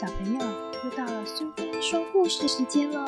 [0.00, 0.40] 小朋友，
[0.84, 3.04] 又到了苏菲说故事时间喽！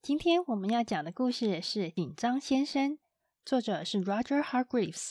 [0.00, 2.92] 今天我们要讲的故事是《紧张先生》，
[3.44, 5.10] 作者是 Roger Hargreaves，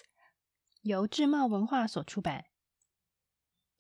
[0.84, 2.46] 由智茂文化所出版。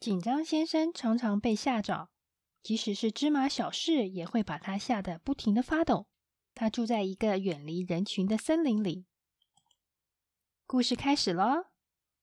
[0.02, 2.10] 紧张先生常常被吓着，
[2.62, 6.08] 即使是芝麻小事，也会把他吓得不停的发抖。
[6.58, 9.06] 他住在一个远离人群的森林里。
[10.66, 11.72] 故事开始了。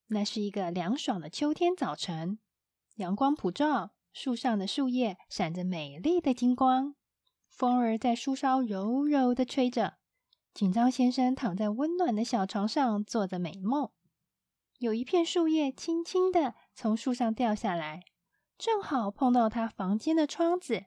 [0.09, 2.41] 那是一个凉爽的秋天早晨，
[2.97, 6.97] 阳光普照，树上的树叶闪着美丽的金光，
[7.49, 9.99] 风儿在树梢柔柔的吹着。
[10.53, 13.91] 紧张先生躺在温暖的小床上，做着美梦。
[14.79, 18.03] 有一片树叶轻轻的从树上掉下来，
[18.59, 20.87] 正好碰到他房间的窗子。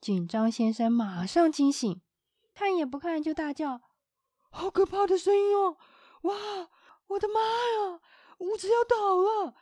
[0.00, 2.00] 紧张先生马上惊醒。
[2.60, 3.80] 看也不看就大叫
[4.52, 5.78] ：“好可怕的声音哦！
[6.24, 6.68] 哇，
[7.06, 8.02] 我的妈呀，
[8.36, 9.54] 屋子要倒了！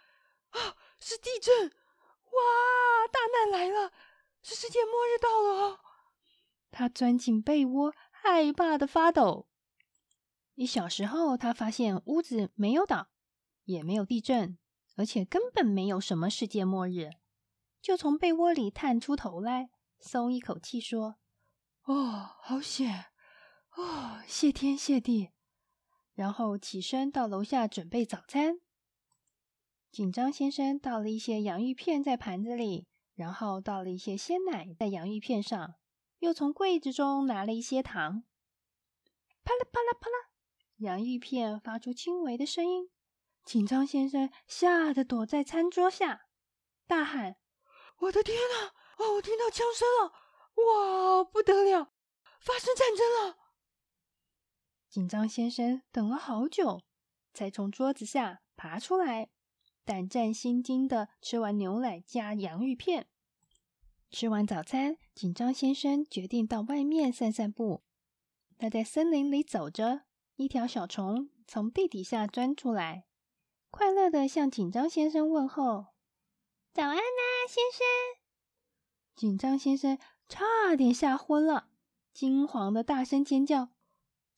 [0.49, 1.69] 啊，是地震！
[1.69, 3.93] 哇，大难来了，
[4.43, 5.79] 是世界末日到了！”
[6.73, 9.47] 他钻进被窝，害怕的发抖。
[10.57, 13.11] 一小时后，他发现屋子没有倒，
[13.67, 14.59] 也没有地震，
[14.97, 17.11] 而且根本没有什么世界末日，
[17.81, 19.71] 就从被窝里探出头来，
[20.01, 21.15] 松一口气说。
[21.89, 23.07] 哦，好险！
[23.75, 25.31] 哦，谢天谢地。
[26.13, 28.61] 然后起身到楼下准备早餐。
[29.91, 35.77] 紧张先生倒了一些洋芋片在盘子里，然后倒了一些鲜奶在洋芋片上，
[36.19, 38.23] 又从柜子中拿了一些糖。
[39.43, 40.29] 啪啦啪啦啪啦，
[40.77, 42.91] 洋芋片发出轻微的声音。
[43.47, 46.27] 紧张先生吓得躲在餐桌下，
[46.87, 47.37] 大喊
[48.01, 48.75] ：“我的天哪！
[49.03, 50.13] 哦，我听到枪声了！”
[50.67, 51.93] 哇，不得了！
[52.41, 53.37] 发生战争了！
[54.89, 56.83] 紧张先生等了好久，
[57.33, 59.31] 才从桌子下爬出来，
[59.85, 63.09] 胆战心惊的吃完牛奶加洋芋片。
[64.11, 67.85] 吃完早餐，紧张先生决定到外面散散步。
[68.57, 70.03] 他在森林里走着，
[70.37, 73.07] 一条小虫从地底下钻出来，
[73.71, 75.89] 快乐的向紧张先生问候
[76.73, 77.87] ：“早安啊，先生！”
[79.15, 79.99] 紧张先生。
[80.29, 81.71] 差点吓昏了，
[82.13, 83.71] 惊慌的大声尖叫：“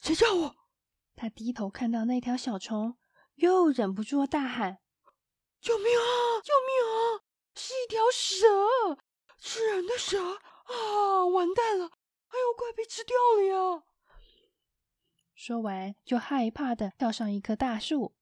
[0.00, 0.56] 谁叫我？”
[1.16, 2.96] 他低头看到那条小虫，
[3.34, 4.78] 又忍不住大喊
[5.60, 6.40] ：“救命啊！
[6.42, 7.24] 救命啊！
[7.54, 8.96] 是一条蛇，
[9.38, 11.26] 吃人的蛇啊！
[11.26, 11.86] 完蛋了！
[11.86, 13.82] 哎呦，快被吃掉了呀！”
[15.34, 18.14] 说完，就害怕的跳上一棵大树。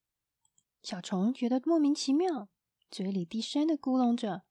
[0.82, 2.48] 小虫觉得莫名其妙，
[2.90, 4.44] 嘴里低声的咕哝着：“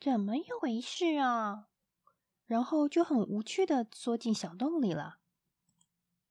[0.00, 1.68] 怎么一回事啊？”
[2.46, 5.18] 然后就很无趣的缩进小洞里了。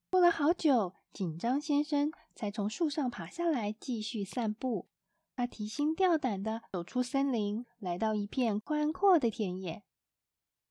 [0.09, 4.88] 过了好久，紧张先生才从树上爬下来，继续散步。
[5.35, 9.84] 他提心吊胆的走出森林，来到一片宽阔的田野。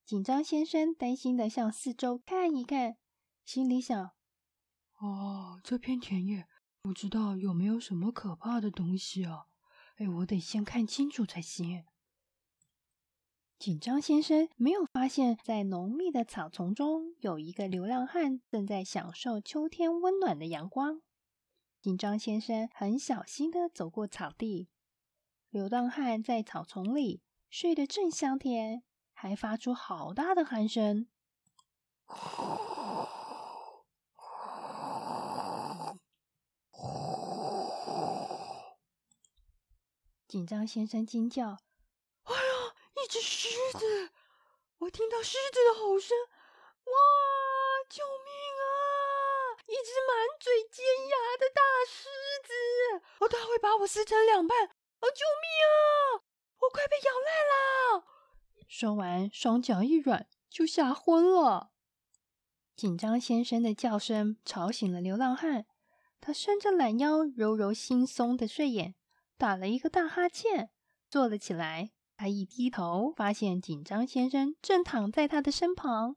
[0.05, 2.97] 紧张先生担心的向四周看一看，
[3.45, 4.13] 心里想
[5.01, 6.47] ：“哦，这片田野
[6.81, 9.47] 不知道有没有什么可怕的东西啊？
[9.97, 11.85] 哎，我得先看清楚才行。”
[13.63, 21.01] 紧张先生没有发现，在浓密的草丛中有一个流浪汉正在享受秋天温暖的阳光。
[21.81, 24.69] 紧张先生很小心的走过草地，
[25.49, 31.07] 流浪汉在草丛里睡得正香甜，还发出好大的鼾声。
[40.27, 41.59] 紧张先生惊叫。
[42.95, 44.13] 一只狮子，
[44.79, 46.17] 我听到狮子的吼声，
[46.85, 46.93] 哇！
[47.91, 48.33] 救命
[48.65, 49.61] 啊！
[49.67, 52.09] 一只满嘴尖牙的大狮
[52.43, 52.53] 子，
[53.19, 54.65] 哦，它会把我撕成两半！
[54.65, 56.25] 哦，救命啊！
[56.61, 58.05] 我快被咬烂了！
[58.67, 61.73] 说完，双脚一软，就吓昏了。
[62.75, 65.67] 紧张先生的叫声吵醒了流浪汉，
[66.23, 68.95] 他伸着懒腰，揉揉惺忪的睡眼，
[69.37, 70.71] 打了一个大哈欠，
[71.11, 71.91] 坐了起来。
[72.23, 76.15] 他一低头，发现紧张先生正躺在他的身旁。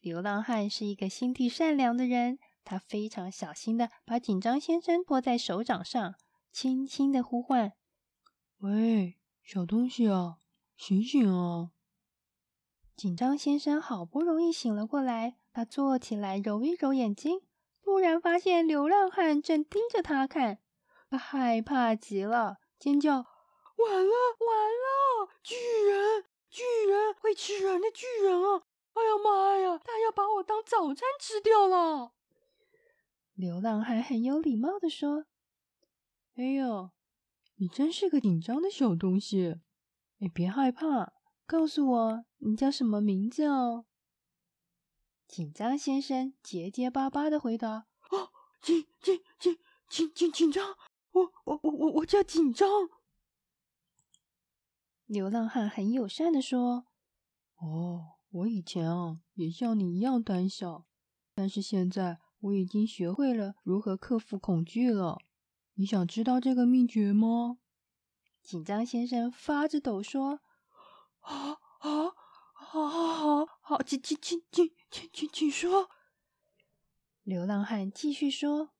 [0.00, 6.16] 流浪汉是一个心地善良的人，他非常小心的把紧张先生托在手掌上，
[6.50, 7.74] 轻轻的呼唤
[8.58, 10.38] ：“喂，小东西啊，
[10.76, 11.70] 醒醒啊！”
[12.98, 17.42] 紧张先生好不容易醒了过来，他坐起来揉一揉眼睛，
[17.84, 20.58] 突然发现流浪汉正盯着他看，
[21.08, 23.26] 他害怕极了，尖叫。
[23.80, 25.09] 完了完了！
[25.42, 28.62] 巨人，巨人会吃人的巨人啊！
[28.92, 32.12] 哎呀妈呀，他要把我当早餐吃掉了！
[33.34, 35.26] 流浪汉很有礼貌的说
[36.36, 36.90] ：“哎呦，
[37.56, 39.60] 你真是个紧张的小东西！
[40.18, 41.12] 你别害怕，
[41.46, 43.86] 告诉我你叫什么名字哦。”
[45.26, 48.30] 紧张先生结结巴巴的回答：“哦，
[48.60, 49.58] 紧紧紧
[49.88, 50.76] 紧紧紧张，
[51.12, 52.68] 我我我我我叫紧张。”
[55.10, 56.86] 流浪汉很友善的说
[57.58, 60.86] ：“哦，我以前啊也像你一样胆小，
[61.34, 65.18] 但是现在我已经学会了如何克服恐惧了。
[65.74, 67.58] 你想知道这个秘诀吗？”
[68.40, 70.38] 紧张先生发着抖说
[71.22, 72.12] ：“啊啊，
[72.52, 75.90] 好，好，好，好，请，请，请，请，请，请，请说。”
[77.24, 78.70] 流浪汉继续说：“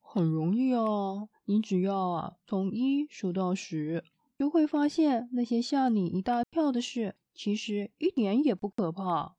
[0.00, 4.02] 很容易啊，你只要啊从一数到十。”
[4.36, 9.36] 就会发现那些吓你一大跳的事，其实一点也不可怕。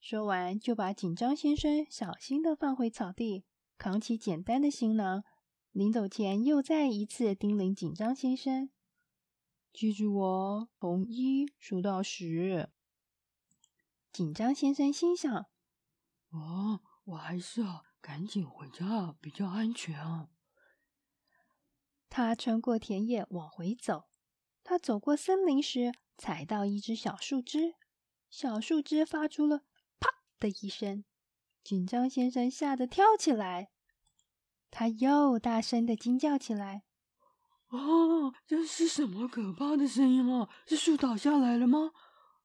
[0.00, 3.44] 说完，就把紧张先生小心的放回草地，
[3.76, 5.24] 扛起简单的行囊。
[5.72, 8.70] 临走前，又再一次叮咛紧张先生
[9.74, 12.70] ：“记住哦，从一数到十。”
[14.10, 15.30] 紧张先生心想
[16.30, 20.30] ：“啊，我还是要赶紧回家比较安全啊。”
[22.16, 24.04] 他穿过田野往回走，
[24.64, 27.74] 他走过森林时踩到一只小树枝，
[28.30, 29.64] 小树枝发出了
[30.00, 30.08] “啪”
[30.40, 31.04] 的一声，
[31.62, 33.68] 紧张先生吓得跳起来，
[34.70, 36.84] 他又大声的惊叫起来
[37.68, 40.48] ：“啊，这是什么可怕的声音啊？
[40.66, 41.92] 是树倒下来了吗？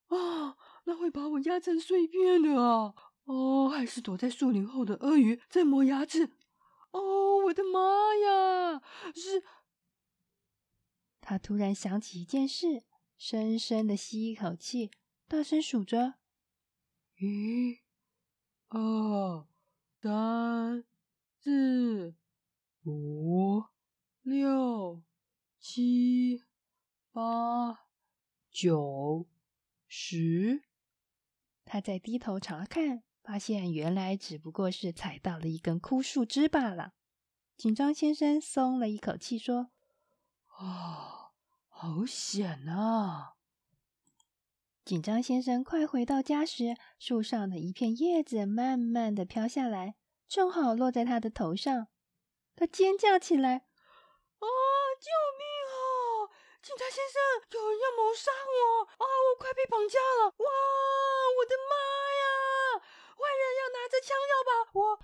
[0.07, 2.93] 啊，那会把我压成碎片的啊！
[3.23, 6.33] 哦，还是躲在树林后的鳄鱼在磨牙齿？”
[6.91, 7.79] 哦，我的妈
[8.17, 8.81] 呀！
[11.31, 12.83] 他突然想起一件事，
[13.15, 14.91] 深深的吸一口气，
[15.29, 16.15] 大声数着：
[17.19, 17.79] 一、
[18.67, 19.47] 二、
[20.01, 20.83] 三、
[21.39, 22.13] 四、
[22.83, 23.63] 五、
[24.23, 25.01] 六、
[25.57, 26.43] 七、
[27.13, 27.85] 八、
[28.49, 29.25] 九、
[29.87, 30.63] 十。
[31.63, 33.03] 他在低头查看。
[33.23, 36.95] 发现原来只不过是踩到了一根枯树枝罢了。
[37.55, 39.69] 紧张先生松了一口气，说
[40.57, 41.20] ：“啊，
[41.81, 43.33] 好险啊！”
[44.85, 49.95] 紧张先生快回到家时，树上的一片叶子慢慢的飘下来，
[50.27, 51.87] 正好落在他的头上。
[52.55, 53.65] 他尖叫起来
[54.37, 54.45] ：“啊，
[55.01, 56.29] 救命啊！
[56.61, 58.85] 警察先生，有人要谋杀我！
[58.85, 60.25] 啊，我快被绑架了！
[60.37, 60.49] 哇，
[61.39, 61.73] 我的妈
[62.21, 62.85] 呀！”
[63.17, 64.99] 坏人要拿着枪要把我！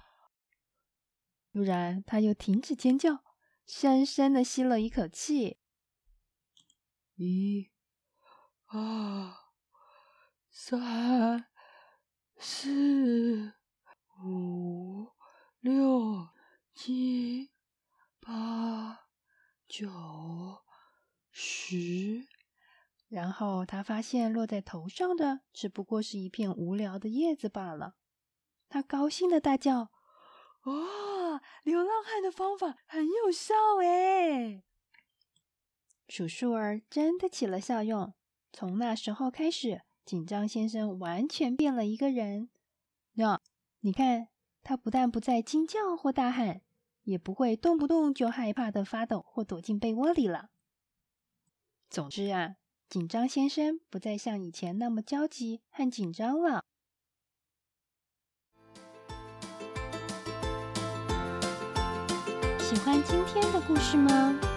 [1.51, 3.23] 突然，他又停止尖叫，
[3.65, 5.57] 深深的吸了一口气。
[7.19, 7.71] 一、
[8.67, 9.33] 二、
[10.51, 11.47] 三、
[12.37, 13.53] 四、
[14.23, 15.09] 五、
[15.59, 16.29] 六、
[16.75, 17.49] 七、
[18.19, 19.07] 八、
[19.67, 19.89] 九、
[21.31, 22.27] 十。
[23.07, 27.95] 然后他发现落在头上的只不过是一片无聊的叶子罢了。
[28.69, 29.89] 他高兴的大叫
[30.65, 31.41] ：“哇！
[31.63, 34.65] 流浪汉的方法很有效诶！”
[36.07, 38.13] 数数儿真的起了效用。
[38.53, 42.49] 从那时候开始，紧张先生完全变了一个人。
[43.15, 43.39] 喏，
[43.81, 44.29] 你看，
[44.63, 46.61] 他不但不再惊叫或大喊，
[47.03, 50.49] 也不会动不动就害怕的发抖或躲进被窝里了。
[51.89, 52.55] 总之啊，
[52.89, 56.63] 紧张先生不再像以前那么焦急和紧张了。
[62.59, 64.56] 喜欢今天的故事吗？